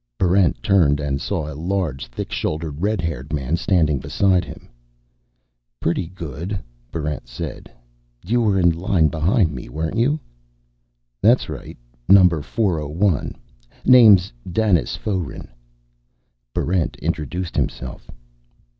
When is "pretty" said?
5.79-6.07